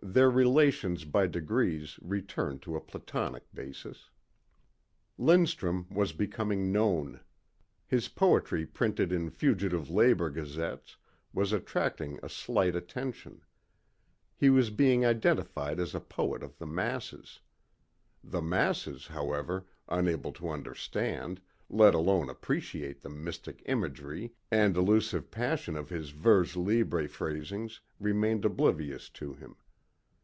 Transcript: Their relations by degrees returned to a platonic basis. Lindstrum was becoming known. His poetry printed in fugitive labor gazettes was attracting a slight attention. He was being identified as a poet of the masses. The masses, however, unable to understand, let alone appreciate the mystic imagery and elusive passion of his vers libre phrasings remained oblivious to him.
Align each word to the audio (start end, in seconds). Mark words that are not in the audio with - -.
Their 0.00 0.30
relations 0.30 1.04
by 1.04 1.26
degrees 1.26 1.98
returned 2.00 2.62
to 2.62 2.76
a 2.76 2.80
platonic 2.80 3.42
basis. 3.52 4.08
Lindstrum 5.18 5.86
was 5.90 6.12
becoming 6.12 6.72
known. 6.72 7.20
His 7.86 8.08
poetry 8.08 8.64
printed 8.64 9.12
in 9.12 9.28
fugitive 9.28 9.90
labor 9.90 10.30
gazettes 10.30 10.96
was 11.34 11.52
attracting 11.52 12.20
a 12.22 12.28
slight 12.28 12.74
attention. 12.76 13.42
He 14.36 14.48
was 14.48 14.70
being 14.70 15.04
identified 15.04 15.78
as 15.80 15.94
a 15.94 16.00
poet 16.00 16.42
of 16.42 16.56
the 16.58 16.66
masses. 16.66 17.40
The 18.24 18.40
masses, 18.40 19.08
however, 19.08 19.66
unable 19.88 20.32
to 20.34 20.48
understand, 20.48 21.40
let 21.68 21.94
alone 21.94 22.30
appreciate 22.30 23.02
the 23.02 23.10
mystic 23.10 23.62
imagery 23.66 24.32
and 24.50 24.74
elusive 24.76 25.30
passion 25.30 25.76
of 25.76 25.90
his 25.90 26.10
vers 26.10 26.56
libre 26.56 27.08
phrasings 27.08 27.80
remained 27.98 28.44
oblivious 28.46 29.10
to 29.10 29.34
him. 29.34 29.56